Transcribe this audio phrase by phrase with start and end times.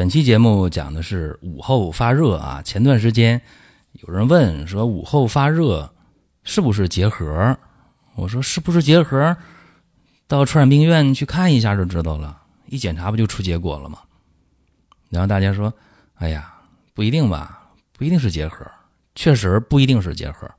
[0.00, 2.62] 本期节目讲的是午后发热啊。
[2.62, 3.38] 前段时间
[3.92, 5.92] 有人问说午后发热
[6.42, 7.54] 是不是结核？
[8.14, 9.36] 我说是不是结核？
[10.26, 13.98] 到传染病院去看一下就知道了，一检查不就出结果了吗？
[15.10, 15.70] 然后大家说
[16.16, 16.50] ：“哎呀，
[16.94, 18.66] 不一定吧，不一定是结核，
[19.14, 20.50] 确实不一定是结核。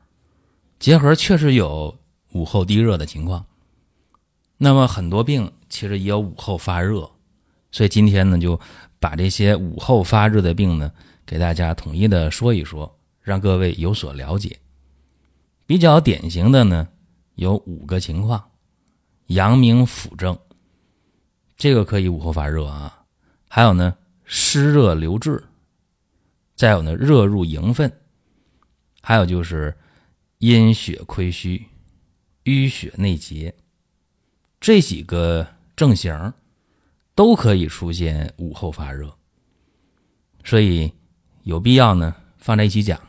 [0.77, 1.97] 结核确实有
[2.33, 3.43] 午后低热的情况。
[4.59, 7.09] 那么很多病其实也有午后发热，
[7.71, 8.61] 所以今天呢就。”
[9.01, 10.91] 把这些午后发热的病呢，
[11.25, 14.55] 给大家统一的说一说，让各位有所了解。
[15.65, 16.87] 比较典型的呢，
[17.33, 18.39] 有五个情况：
[19.27, 20.37] 阳明腑症，
[21.57, 22.93] 这个可以午后发热啊；
[23.49, 25.41] 还有呢，湿热留滞；
[26.55, 27.89] 再有呢，热入营分；
[29.01, 29.75] 还有就是
[30.37, 31.65] 阴血亏虚、
[32.43, 33.51] 淤血内结，
[34.59, 36.31] 这几个症型。
[37.15, 39.13] 都可以出现午后发热，
[40.43, 40.91] 所以
[41.43, 42.99] 有必要呢放在一起讲。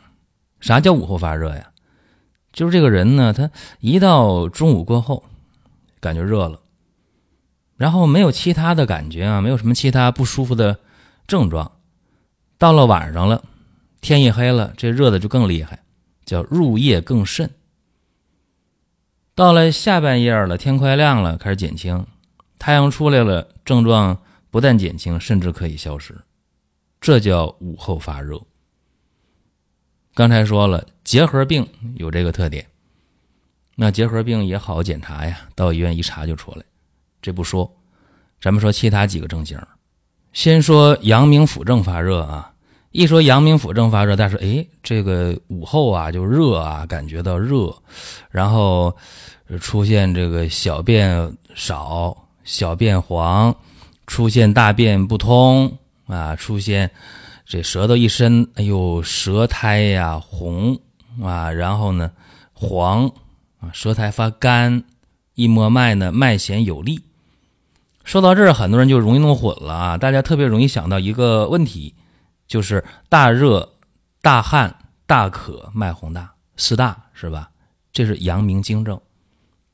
[0.59, 1.71] 啥叫午后发热呀？
[2.51, 5.23] 就是这个人呢，他一到中午过后
[5.99, 6.61] 感觉热了，
[7.77, 10.79] 然后没有其他的感觉啊，没有什么其他不舒服的
[11.25, 11.71] 症状。
[12.57, 13.43] 到了晚上了，
[13.99, 15.79] 天一黑了，这热的就更厉害，
[16.25, 17.49] 叫入夜更甚。
[19.35, 22.05] 到了下半夜了，天快亮了，开始减轻。
[22.57, 24.17] 太阳出来了，症状
[24.49, 26.15] 不但减轻，甚至可以消失，
[27.01, 28.39] 这叫午后发热。
[30.15, 32.65] 刚才说了，结核病有这个特点，
[33.75, 36.63] 那结核病也好检查呀，到医院一查就出来。
[37.21, 37.69] 这不说，
[38.39, 39.59] 咱们说其他几个症型。
[40.31, 42.53] 先说阳明腑症发热啊，
[42.91, 47.75] 一说阳明腑症发热，但是哎，这个午后啊就热啊，感觉到热，
[48.29, 48.95] 然后
[49.59, 52.22] 出现这个小便少。
[52.43, 53.55] 小便黄，
[54.07, 55.77] 出现大便不通
[56.07, 56.91] 啊，出现
[57.45, 60.79] 这舌头一伸，哎呦，舌苔呀红
[61.21, 62.11] 啊，然后呢
[62.53, 63.07] 黄
[63.59, 64.83] 啊，舌苔发干，
[65.35, 67.03] 一摸脉呢脉弦有力。
[68.03, 71.95] 说到这儿，很多人就容易弄混了啊，大家特别容易想到一个问题，
[72.47, 73.73] 就是大热、
[74.21, 74.75] 大汗、
[75.05, 77.49] 大渴、脉洪大，四大是吧？
[77.93, 78.99] 这是阳明经症，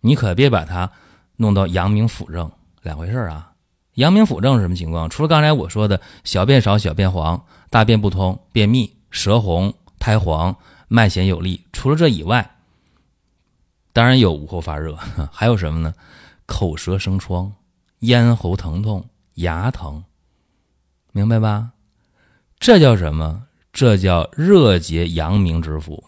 [0.02, 0.92] 你可别把它
[1.38, 2.52] 弄到阳明腑症。
[2.82, 3.52] 两回事啊，
[3.96, 5.10] 阳明腑症是什么情况？
[5.10, 10.56] 除了刚才我说的小便少、小便黄、大便不通、便秘、舌红、苔黄、
[10.88, 12.56] 脉弦有力，除了这以外，
[13.92, 14.96] 当然有午后发热，
[15.32, 15.94] 还有什么呢？
[16.46, 17.52] 口舌生疮、
[18.00, 20.04] 咽喉疼痛、牙疼，
[21.12, 21.72] 明白吧？
[22.60, 23.44] 这叫什么？
[23.72, 26.04] 这叫热结阳明之腑。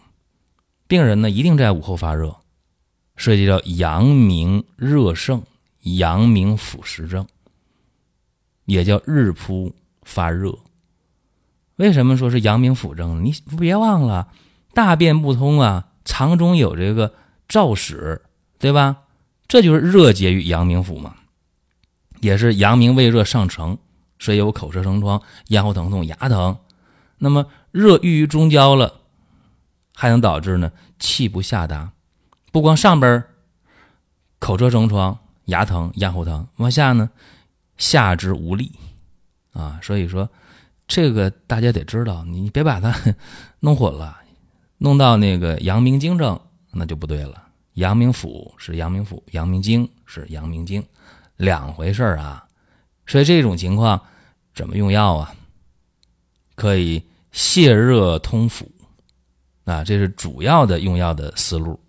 [0.88, 2.34] 病人呢，一定在午后发热，
[3.16, 5.42] 涉及到阳明热盛。
[5.82, 7.26] 阳明腑实症，
[8.64, 10.56] 也叫日扑发热。
[11.76, 13.22] 为什么说是阳明腑症呢？
[13.22, 14.28] 你别忘了，
[14.74, 17.14] 大便不通啊，肠中有这个
[17.48, 18.22] 燥屎，
[18.58, 18.98] 对吧？
[19.48, 21.16] 这就是热结于阳明腑嘛，
[22.20, 23.76] 也是阳明胃热上乘，
[24.18, 26.56] 所以有口舌生疮、咽喉疼痛、牙疼。
[27.18, 29.00] 那么热郁于中焦了，
[29.94, 31.92] 还能导致呢气不下达，
[32.50, 33.24] 不光上边
[34.38, 35.18] 口舌生疮。
[35.46, 37.10] 牙疼、咽喉疼，往下呢，
[37.76, 38.70] 下肢无力
[39.52, 39.80] 啊。
[39.82, 40.28] 所以说，
[40.86, 42.94] 这个大家得知道，你别把它
[43.60, 44.16] 弄混了，
[44.78, 46.38] 弄到那个阳明经症
[46.70, 47.48] 那就不对了。
[47.74, 50.84] 阳明腑是阳明腑，阳明经是阳明经，
[51.36, 52.46] 两回事儿啊。
[53.06, 54.00] 所以这种情况
[54.54, 55.34] 怎么用药啊？
[56.54, 57.02] 可以
[57.32, 58.64] 泻热通腑
[59.64, 61.80] 啊，这是主要的用药的思路。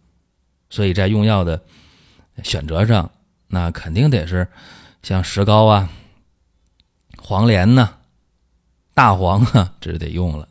[0.69, 1.61] 所以在用药的
[2.43, 3.09] 选择上。
[3.53, 4.47] 那肯定得是
[5.03, 5.87] 像石膏啊、
[7.19, 7.97] 黄连呐、
[8.95, 10.49] 大黄啊，这是得用了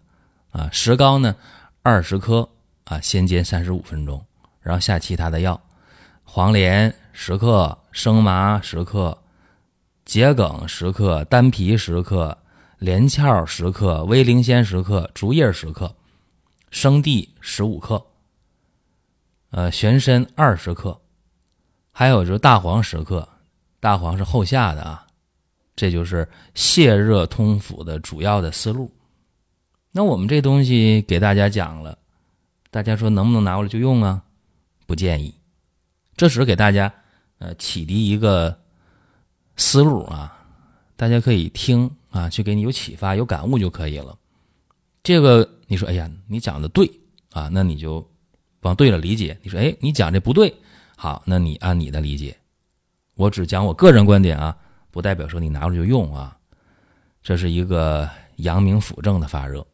[0.53, 0.69] 啊。
[0.71, 1.35] 石膏呢，
[1.83, 2.49] 二十克
[2.85, 4.25] 啊，先煎三十五分钟，
[4.61, 5.61] 然后下其他的药，
[6.23, 9.21] 黄连十克、生麻十克、
[10.05, 12.39] 桔梗十克、丹皮十克、
[12.79, 15.93] 连翘十克、威灵仙十克、竹叶十克、
[16.71, 18.07] 生地十五克，
[19.51, 21.02] 呃，玄参二十克。
[21.93, 23.29] 还有就是大黄十克，
[23.79, 25.07] 大黄是后下的啊，
[25.77, 28.91] 这就是泻热通腑的主要的思路。
[29.93, 31.99] 那我们这东西给大家讲了，
[32.71, 34.23] 大家说能不能拿过来就用啊？
[34.87, 35.35] 不建议，
[36.17, 36.93] 这只是给大家
[37.39, 38.59] 呃启迪一个
[39.57, 40.47] 思路啊，
[40.97, 44.19] 大家可以听啊，去给你有启发、有感悟就可以了。
[45.03, 46.91] 这个你说，哎呀，你讲的对
[47.33, 48.07] 啊，那你就
[48.61, 49.39] 往对了理解。
[49.43, 50.55] 你说，哎，你讲这不对，
[51.03, 52.37] 好，那你按你的理解。
[53.17, 54.57] 我只讲我个人观点啊，
[54.93, 56.39] 不代表说你拿着就用啊。
[57.25, 59.67] 这是一个阳明腑证的发热。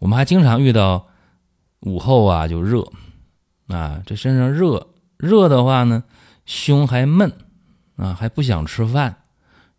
[0.00, 1.06] 我们还经常遇到
[1.80, 2.86] 午后啊就热
[3.68, 6.04] 啊，这身上热热的话呢，
[6.44, 7.32] 胸还闷
[7.96, 9.22] 啊，还不想吃饭，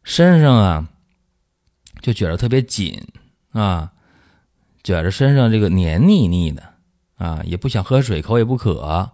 [0.01, 0.89] 身上啊
[2.01, 2.99] 就觉得特别紧
[3.51, 3.93] 啊，
[4.81, 6.73] 觉着身上这个黏腻腻的
[7.17, 9.11] 啊，也不想喝水，口也不渴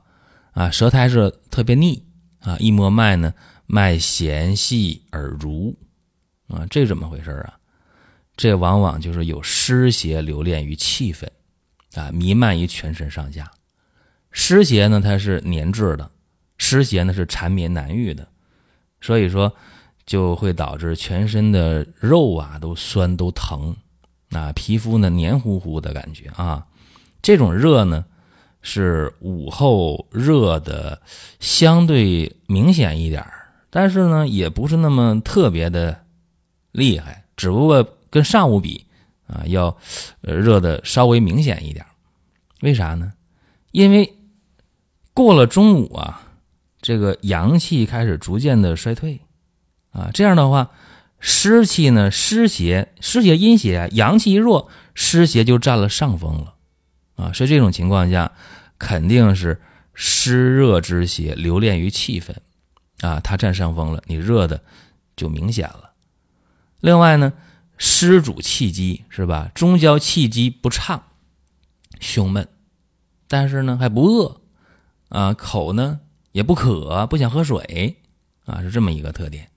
[0.56, 2.02] 啊，舌苔是特别腻
[2.40, 3.34] 啊，一摸脉呢，
[3.68, 5.76] 脉弦细而濡
[6.48, 7.60] 啊，这怎么回事啊？
[8.38, 11.30] 这往往就是有湿邪留恋于气分，
[11.96, 13.52] 啊，弥漫于全身上下。
[14.32, 16.10] 湿邪呢，它是粘滞的；
[16.58, 18.26] 湿邪呢，是缠绵难愈的。
[19.02, 19.54] 所以说，
[20.06, 23.76] 就会导致全身的肉啊都酸都疼，
[24.32, 26.66] 啊，皮肤呢黏糊糊的感觉啊。
[27.22, 28.06] 这种热呢，
[28.66, 31.02] 是午后热的
[31.40, 33.26] 相对明显一点
[33.70, 36.04] 但是呢，也不是那么特别的
[36.74, 37.88] 厉害，只不过。
[38.12, 38.86] 跟上午比
[39.28, 39.76] 啊，要
[40.22, 41.86] 热的稍微明显一点，
[42.62, 43.12] 为啥呢？
[43.72, 44.16] 因为
[45.14, 46.22] 过了中午啊，
[46.82, 49.20] 这个阳气开始逐渐的衰退
[49.92, 50.72] 啊，这样的话，
[51.20, 56.55] 湿气呢，湿邪、湿邪、阴邪，阳气一弱，湿邪就占了上风了
[57.16, 57.32] 啊。
[57.34, 58.32] 所以这种情况下，
[58.78, 59.62] 肯定是
[59.94, 62.42] 湿热之邪留恋于气分
[63.02, 64.62] 啊，它占上风了，你热的
[65.16, 65.92] 就明显了。
[66.80, 67.34] 另外呢。
[67.78, 69.52] 湿主气机是吧？
[69.54, 71.04] 中焦气机不畅，
[72.00, 72.48] 胸闷，
[73.28, 74.40] 但是呢还不饿
[75.10, 76.00] 啊，口呢
[76.32, 77.98] 也不渴，不想喝水
[78.46, 79.50] 啊，是这么一个特点。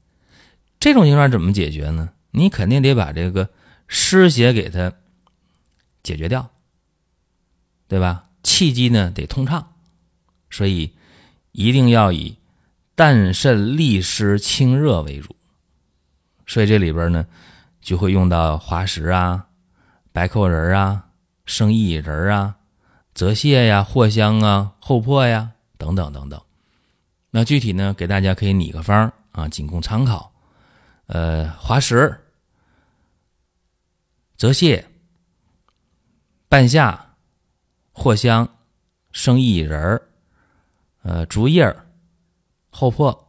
[0.80, 2.10] 这种情况怎么解决呢？
[2.32, 3.50] 你肯定得把这个
[3.86, 4.92] 湿邪给它
[6.02, 6.50] 解决掉，
[7.88, 8.26] 对吧？
[8.42, 9.74] 气机呢得通畅，
[10.50, 10.94] 所以
[11.52, 12.36] 一定要以
[12.94, 15.34] 淡渗利湿清热为主。
[16.46, 17.26] 所以这里边呢。
[17.80, 19.46] 就会用到滑石啊、
[20.12, 21.06] 白蔻仁啊、
[21.46, 22.56] 生薏仁啊、
[23.14, 26.38] 泽泻呀、藿香啊、厚朴呀等等等等。
[27.30, 30.30] 那具体呢，给大家可以拟个方啊，仅供参考。
[31.06, 32.20] 呃，滑石、
[34.36, 34.84] 泽泻、
[36.46, 37.07] 半夏、
[37.98, 38.48] 藿香、
[39.10, 40.02] 生薏仁儿
[41.02, 41.86] 呃，竹叶儿、
[42.70, 43.26] 厚朴、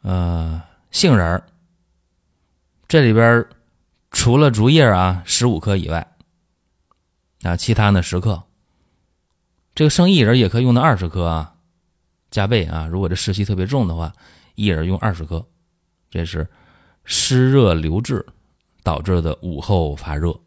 [0.00, 1.46] 呃，杏仁儿
[2.88, 3.46] 这里边
[4.10, 6.16] 除了竹叶啊十五克以外，
[7.42, 8.42] 啊，其他呢十克。
[9.74, 11.54] 这个生薏仁也可以用到二十克啊，
[12.30, 12.86] 加倍啊。
[12.86, 14.12] 如果这湿气特别重的话，
[14.56, 15.44] 薏仁用二十克。
[16.10, 16.46] 这是
[17.04, 18.24] 湿热留滞
[18.82, 20.38] 导致的午后发热，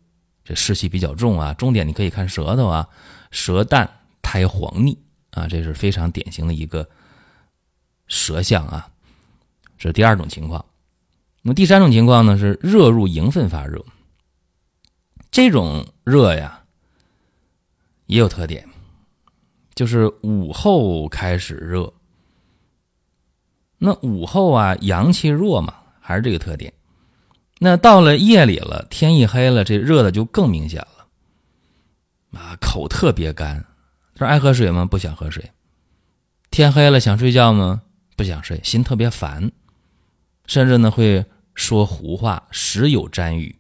[0.46, 1.54] 这湿气比较重啊。
[1.56, 2.88] 重点你可以看舌头啊，
[3.32, 3.90] 舌淡
[4.22, 4.98] 苔黄腻
[5.32, 6.88] 啊，这是非常典型的一个
[8.08, 8.90] 舌象啊。
[9.78, 10.64] 这是第二种情况。
[11.42, 13.84] 那么第三种情况呢是热入营分发热，
[15.30, 16.64] 这种热呀
[18.06, 18.68] 也有特点，
[19.75, 21.92] 就是午后开始热。
[23.78, 26.74] 那午后啊阳气弱嘛，还是这个特点。
[27.60, 32.40] 那到了夜里了，天一黑了，这热的就更明显了。
[32.40, 33.66] 啊，口特别干，
[34.16, 34.86] 他说爱喝水吗？
[34.86, 35.52] 不想喝水。
[36.52, 37.82] 天黑了想睡觉吗？
[38.16, 39.52] 不想睡，心特别烦，
[40.46, 41.26] 甚至呢会。
[41.58, 43.56] 说胡话，时有沾雨，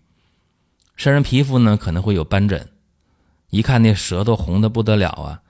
[0.97, 2.67] 身上皮肤呢可能会有斑疹，
[3.51, 5.41] 一看那舌头红的不得了啊，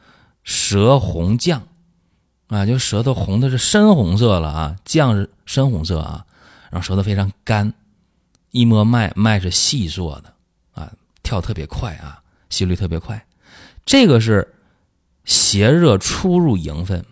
[0.43, 1.59] 舌红绛，
[2.49, 6.23] 啊，就舌头红的是深红色了啊，绛是深红色啊，
[6.69, 7.73] 然后舌头非常干，
[8.55, 10.33] 一摸脉，脉是细做的
[10.71, 13.27] 啊，跳特别快啊，心率特别快，
[13.85, 14.55] 这个是
[15.25, 17.05] 邪热出入营分，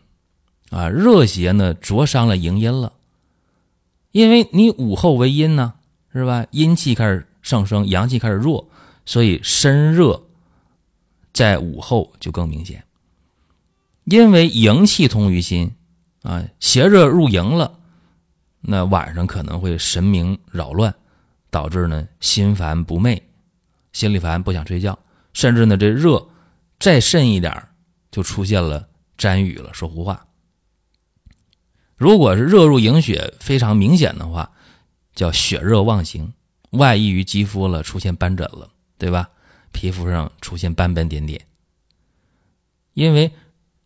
[0.70, 2.94] 啊，热邪呢灼伤了营阴了。
[4.12, 5.74] 因为你午后为阴呢，
[6.14, 6.46] 是吧？
[6.52, 8.70] 阴气开始上升，阳气开始弱，
[9.06, 10.24] 所以身热
[11.34, 12.86] 在午后就更明显。
[14.06, 15.76] 因为营气通于心
[16.22, 17.80] 啊，邪热入营了，
[18.62, 20.96] 那晚上可能会神明扰乱，
[21.54, 23.22] 导致呢心烦不寐，
[23.92, 24.98] 心里烦不想睡觉，
[25.34, 26.28] 甚至呢这热
[26.80, 27.70] 再甚一点
[28.10, 30.26] 就出现了沾雨了，说胡话。
[31.96, 34.52] 如果是热入营血非常明显的话，
[35.14, 36.34] 叫血热妄行，
[36.72, 39.30] 外溢于肌肤了，出现斑疹了，对吧？
[39.72, 41.46] 皮肤上出现斑斑点点，
[42.94, 43.32] 因为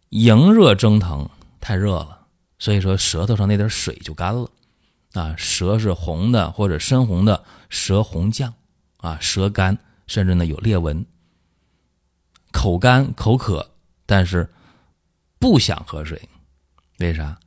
[0.10, 2.28] 迎热蒸腾太热了，
[2.60, 4.50] 所以说舌头上那点水就干了，
[5.18, 8.54] 啊，舌是红的或者深红的，舌红绛，
[8.98, 11.06] 啊，舌干，甚至呢有裂纹，
[12.52, 13.72] 口干口渴，
[14.06, 14.48] 但是
[15.40, 16.22] 不想喝水，
[17.00, 17.40] 为啥？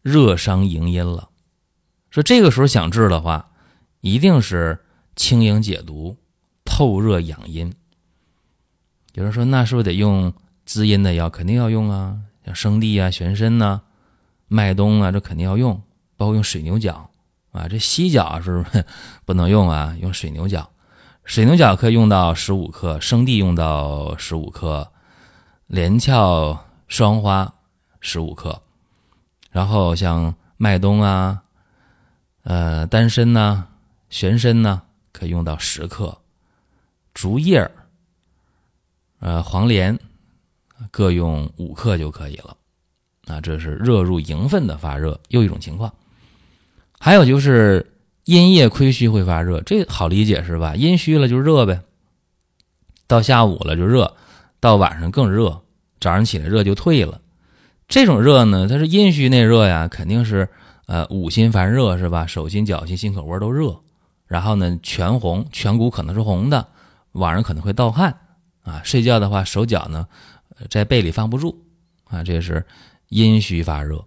[0.00, 1.28] 热伤营阴了。
[2.10, 3.50] 说这个时候想治的话，
[4.00, 6.16] 一定是清营解毒。
[6.64, 7.70] 透热养阴。
[9.12, 10.32] 有人说，那是不是得用
[10.64, 11.28] 滋阴的药？
[11.28, 13.82] 肯定要用啊，像生地啊、玄参呐、
[14.48, 15.82] 麦冬啊，这肯定要用。
[16.22, 17.10] 包括用水牛角
[17.50, 18.84] 啊，这犀角是不是
[19.24, 20.70] 不能用啊，用水牛角。
[21.24, 24.92] 水牛角可以用到十五克，生地用到十五克，
[25.66, 27.52] 连翘双花
[27.98, 28.62] 十五克，
[29.50, 31.42] 然后像麦冬啊、
[32.44, 33.66] 呃丹参呢、
[34.08, 36.16] 玄参呢，可以用到十克。
[37.14, 37.72] 竹叶儿，
[39.18, 39.98] 呃，黄连
[40.92, 42.56] 各用五克就可以了。
[43.26, 45.92] 啊，这是热入营分的发热，又一种情况。
[47.04, 47.84] 还有就是
[48.26, 50.76] 阴液亏虚会发热，这好理解是吧？
[50.76, 51.80] 阴虚了就热呗。
[53.08, 54.14] 到下午了就热，
[54.60, 55.62] 到晚上更热，
[55.98, 57.20] 早上起来热就退了。
[57.88, 60.48] 这种热呢，它是阴虚内热呀，肯定是
[60.86, 62.24] 呃五心烦热是吧？
[62.24, 63.80] 手心、脚心、心口窝都热，
[64.28, 66.68] 然后呢全红，颧骨可能是红的。
[67.10, 68.16] 晚上可能会盗汗，
[68.62, 70.06] 啊，睡觉的话手脚呢
[70.70, 71.58] 在被里放不住，
[72.04, 72.64] 啊，这是
[73.08, 74.04] 阴虚发热，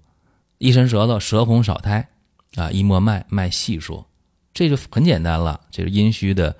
[0.59, 2.07] 一伸舌头，舌红少苔，
[2.55, 4.05] 啊，一摸脉，脉细说，
[4.53, 6.55] 这就很简单了，这是阴虚的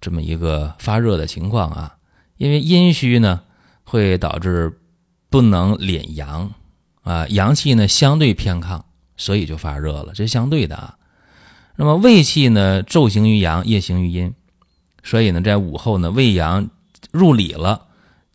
[0.00, 1.96] 这么一个发热的情况啊。
[2.36, 3.40] 因为阴虚呢
[3.82, 4.78] 会导致
[5.30, 6.50] 不能敛阳，
[7.02, 8.80] 啊，阳气呢相对偏亢，
[9.16, 10.94] 所以就发热了，这是相对的啊。
[11.76, 14.32] 那么胃气呢昼行于阳，夜行于阴。
[15.04, 16.68] 所以呢，在午后呢，胃阳
[17.12, 17.86] 入里了，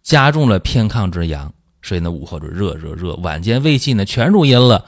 [0.02, 1.54] 加重了偏亢之阳，
[1.84, 3.16] 所以呢，午后就热热热。
[3.18, 4.86] 晚间胃气呢全入阴了，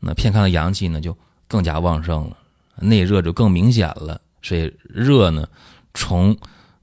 [0.00, 1.14] 那偏亢的阳气呢就
[1.48, 2.36] 更加旺盛了，
[2.76, 4.20] 内热就更明显了。
[4.42, 5.48] 所以热呢，
[5.94, 6.36] 从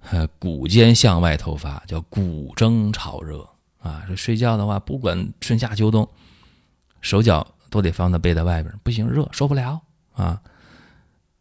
[0.09, 3.47] 呃骨间向外透发，叫骨蒸潮热
[3.79, 4.03] 啊。
[4.07, 6.07] 这睡觉的话，不管春夏秋冬，
[6.99, 9.81] 手脚都得放在被子外边，不行，热受不了
[10.13, 10.41] 啊。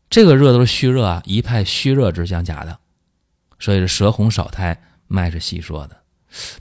[0.08, 2.78] 这个热都是虚热啊，一派虚热之象，假的。
[3.58, 5.96] 所以是舌红少苔，脉是细说的。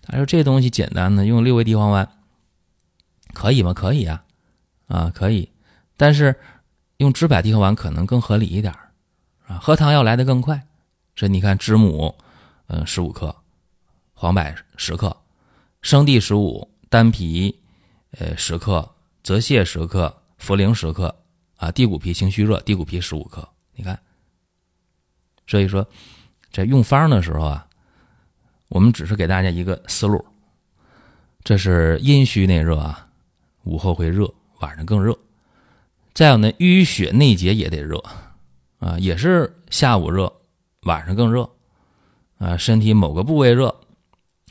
[0.02, 2.10] 他说这东西简单的，用六味地黄丸
[3.34, 3.74] 可以吗？
[3.74, 4.24] 可以啊，
[4.88, 5.51] 啊可以。
[6.02, 6.36] 但是
[6.98, 8.74] 用知柏地黄丸可能更合理一点
[9.46, 10.60] 啊，喝汤要来的更快。
[11.16, 12.18] 所以你看，知母
[12.66, 13.36] 嗯十五克，
[14.16, 14.44] 黄柏
[14.78, 15.16] 十克，
[15.84, 17.56] 生地十五，丹皮
[18.18, 21.16] 呃十克，泽泻十克，茯苓十克
[21.58, 23.48] 啊，地骨皮清虚热，地骨皮十五克。
[23.76, 24.00] 你看，
[25.46, 25.88] 所以说。
[26.52, 27.66] 在用方的时候啊，
[28.70, 30.26] 我们只是给大家一个思路。
[31.44, 33.08] 这是阴虚内热啊，
[33.64, 35.18] 午后会热，晚上更热。
[36.14, 38.04] 再有呢，淤血内结也得热
[38.80, 40.32] 啊，也是下午热，
[40.84, 41.50] 晚上更热
[42.38, 42.58] 啊。
[42.58, 43.76] 身体某个部位热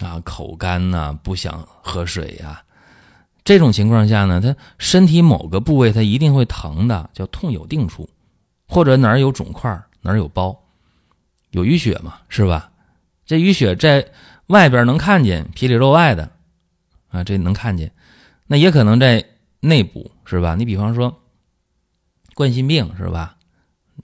[0.01, 2.63] 啊，口干呐，不想喝水呀，
[3.45, 8.09] 这种情况下呢，他身体某个部位他一定会疼的，叫痛有定处，
[8.67, 10.57] 或者哪儿有肿块，哪儿有包。
[11.51, 12.71] 有淤血嘛，是吧？
[13.27, 14.07] 这淤血在
[14.47, 16.31] 外边能看见，皮里肉外的，
[17.11, 17.93] 啊，这能看见。
[18.47, 19.25] 那也可能在
[19.59, 20.55] 内部，是吧？
[20.55, 21.20] 你比方说
[22.41, 23.37] 冠心病，是吧？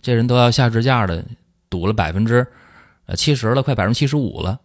[0.02, 1.25] 这人都要下支架的，
[1.71, 2.47] 堵了百分之
[3.07, 4.61] 呃七十了，快百分之七十五了。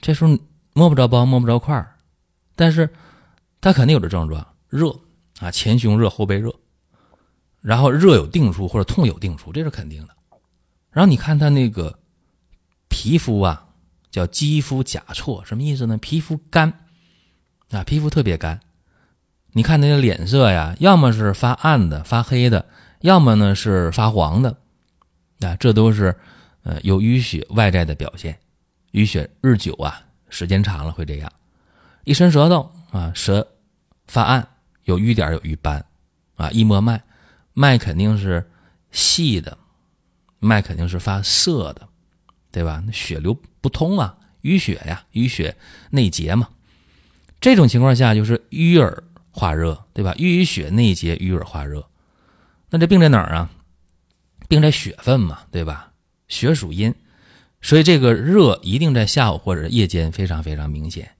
[0.00, 0.38] 这时候
[0.72, 1.96] 摸不着包，摸不着块儿，
[2.54, 2.88] 但是
[3.60, 4.96] 他肯定有这症状：热
[5.40, 6.54] 啊，前胸热，后背热，
[7.60, 10.14] 然后热有定处或者痛有定处，这是肯定的。
[10.92, 11.98] 然后你看他那个。
[12.94, 13.68] 皮肤啊，
[14.10, 15.96] 叫肌肤甲错，什么意思呢？
[15.96, 16.70] 皮肤干
[17.70, 18.60] 啊，皮肤特别干。
[19.52, 22.66] 你看那个脸色呀，要么是发暗的、发黑的，
[23.02, 24.56] 要么呢是发黄的
[25.40, 26.16] 啊，这都是
[26.62, 28.38] 呃有淤血外在的表现。
[28.92, 31.30] 淤血日久啊，时间长了会这样。
[32.04, 33.46] 一伸舌头啊，舌
[34.06, 34.48] 发暗，
[34.84, 35.84] 有瘀点，有瘀斑
[36.36, 36.50] 啊。
[36.50, 37.02] 一摸脉，
[37.52, 38.50] 脉肯定是
[38.90, 39.56] 细的，
[40.38, 41.88] 脉肯定是发涩的。
[42.50, 42.82] 对吧？
[42.86, 45.56] 那血流不通啊，淤血呀，淤血
[45.88, 46.46] 内结嘛。
[47.40, 50.12] 这种情况下就是淤而化热，对吧？
[50.18, 51.88] 淤血内结，淤而化热。
[52.72, 53.50] 那这病在哪儿啊？
[54.48, 55.92] 病在血分嘛，对吧？
[56.28, 56.94] 血属阴，
[57.60, 61.10] 所以这个热一定在下午或者夜间非常非常明显。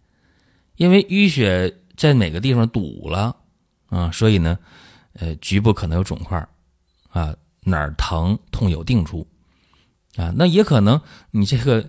[0.76, 3.36] 因为淤血在哪个地方堵了
[3.90, 4.10] 啊？
[4.10, 4.58] 所以呢，
[5.12, 6.48] 呃，局部可能有肿块
[7.10, 9.26] 啊，哪儿疼痛有定处
[10.16, 10.32] 啊。
[10.34, 10.98] 那也可能
[11.30, 11.86] 你这个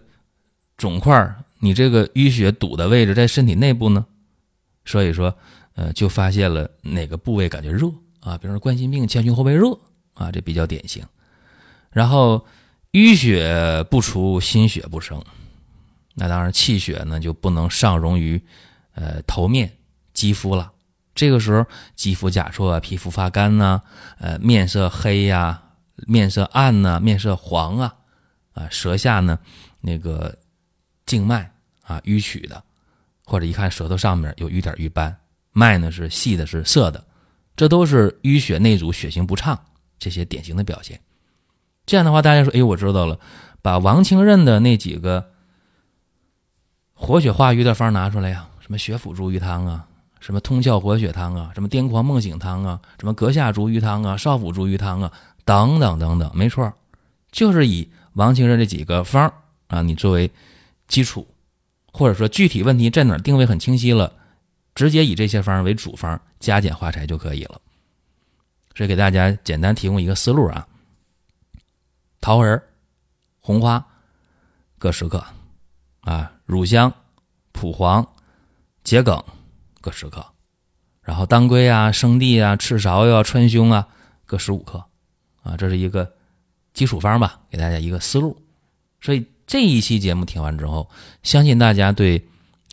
[0.75, 4.05] 肿块，你这个淤血堵的位置在身体内部呢，
[4.84, 5.34] 所以说
[5.75, 7.89] 呃就发现了哪个部位感觉热
[8.24, 9.77] 啊，比如说冠心病前胸后背热
[10.13, 11.06] 啊，这比较典型。
[11.92, 12.46] 然后
[12.94, 15.24] 淤血不除，心血不生，
[16.15, 18.42] 那当然气血呢就不能上溶于
[18.96, 19.72] 呃头面
[20.13, 20.72] 肌肤了。
[21.13, 21.63] 这个时候
[21.96, 23.82] 肌肤甲错啊，皮肤发干呐，
[24.18, 25.62] 呃面色黑呀，
[26.08, 27.96] 面色暗呐，面色黄啊，
[28.53, 29.38] 啊舌下呢
[29.82, 30.36] 那个
[31.06, 31.51] 静脉
[31.84, 32.63] 啊淤曲的，
[33.25, 35.15] 或者一看舌头上面有瘀点瘀斑，
[35.51, 37.03] 脉呢是细的，是涩的，
[37.55, 39.60] 这都是淤血内阻、血行不畅
[40.00, 41.00] 这些典型的表现。
[41.86, 43.19] 这样的话，大家说，哎，我知道了，
[43.62, 45.31] 把王清任的那几个
[46.93, 49.86] 活血化瘀的方拿出来呀，什么血府逐瘀汤啊，
[50.19, 55.12] 什么通窍活血汤啊，什么癫狂梦醒汤啊，什么膈下逐瘀汤啊，少府逐瘀汤啊，
[55.43, 56.72] 等等等等，没错，
[57.31, 59.31] 就是以王清任这几个方
[59.67, 60.31] 啊，你作为
[60.88, 61.27] 基础，
[61.91, 64.13] 或者说具体问题在哪定位很清晰了，
[64.75, 67.62] 直接以这些方为主方，加减化裁就可以了。
[68.75, 70.68] 所以给大家简单提供一个思路啊。
[72.22, 72.62] 桃仁、
[73.39, 73.86] 红花
[74.80, 75.24] 各十克，
[76.01, 76.92] 啊，乳香、
[77.51, 78.08] 蒲黄、
[78.84, 79.24] 桔梗
[79.82, 80.25] 各十克，
[81.01, 83.88] 然后当归啊、生地啊、赤芍药、川芎啊
[84.25, 84.84] 各十五克，
[85.44, 86.15] 啊，这是一个
[86.74, 88.42] 基础方吧，给大家一个思路。
[89.01, 90.89] 所以这一期节目听完之后，
[91.22, 92.25] 相信大家对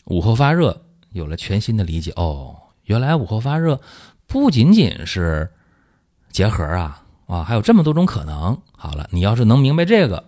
[0.05, 2.13] 午后发热有了全新的理解。
[2.17, 3.81] 哦，原来午后发热
[4.27, 5.51] 不仅仅是
[6.31, 7.03] 结核啊。
[7.27, 8.61] 啊，还有这么多种可能。
[8.73, 10.25] 好了，你要是能明白这个，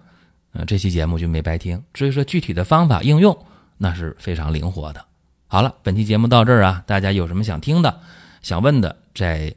[0.53, 1.83] 呃，这期节目就没白听。
[1.93, 3.37] 至于说具体的方法应用，
[3.77, 5.05] 那是非常灵活的。
[5.49, 8.01] 好了，本期节目到这儿啊，大家有什么想听的、
[8.41, 9.53] 想问的，在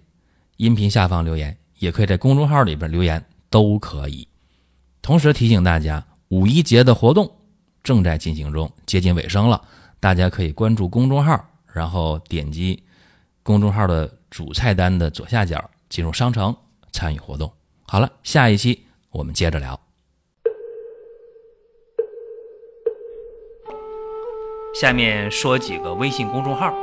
[0.57, 4.27] 音频下方留言，也可以在公众号里边留言，都可以。
[5.03, 7.31] 同时提醒大家，五一节的活动
[7.83, 9.61] 正在进行中，接近尾声了，
[9.99, 12.83] 大家可以关注公众号，然后点击
[13.43, 16.55] 公众号的主菜单的左下角，进入商城。
[16.91, 17.51] 参与活动，
[17.83, 19.77] 好了，下一期我们接着聊。
[24.73, 26.73] 下面说几个微信公众号：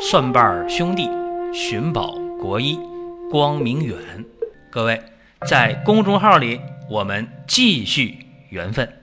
[0.00, 1.06] 蒜瓣兄弟、
[1.52, 2.80] 寻宝国医、
[3.30, 3.98] 光明远。
[4.70, 4.98] 各位
[5.46, 8.97] 在公众号里，我们继续缘分。